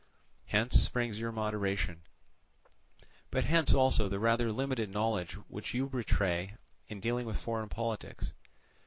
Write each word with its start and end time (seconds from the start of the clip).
Hence 0.47 0.81
springs 0.81 1.19
your 1.19 1.31
moderation, 1.31 2.01
but 3.29 3.43
hence 3.45 3.71
also 3.71 4.09
the 4.09 4.17
rather 4.17 4.51
limited 4.51 4.91
knowledge 4.91 5.33
which 5.47 5.75
you 5.75 5.87
betray 5.87 6.55
in 6.87 6.99
dealing 6.99 7.27
with 7.27 7.37
foreign 7.39 7.69
politics. 7.69 8.31